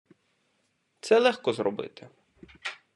[0.99, 2.09] Це легко зробити!